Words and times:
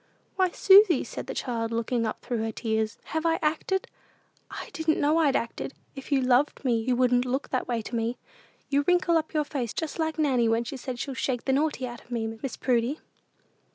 "Why, 0.35 0.49
Susy," 0.49 1.03
said 1.03 1.27
the 1.27 1.35
child, 1.35 1.71
looking 1.71 2.07
up 2.07 2.21
through 2.21 2.39
her 2.39 2.51
tears, 2.51 2.97
"have 3.13 3.23
I 3.23 3.37
acted? 3.43 3.85
I 4.49 4.71
didn't 4.73 4.99
know 4.99 5.19
I'd 5.19 5.35
acted! 5.35 5.75
If 5.95 6.11
you 6.11 6.21
loved 6.21 6.65
me, 6.65 6.79
you 6.81 6.95
wouldn't 6.95 7.23
look 7.23 7.49
that 7.49 7.67
way 7.67 7.83
to 7.83 7.95
me. 7.95 8.17
You 8.67 8.83
wrinkle 8.87 9.15
up 9.15 9.35
your 9.35 9.45
face 9.45 9.73
just 9.73 9.99
like 9.99 10.17
Nanny 10.17 10.49
when 10.49 10.63
she 10.63 10.75
says 10.75 10.99
she'll 10.99 11.13
shake 11.13 11.45
the 11.45 11.53
naughty 11.53 11.85
out 11.87 12.01
of 12.03 12.09
me, 12.09 12.39
Miss 12.41 12.57
Prudy." 12.57 12.99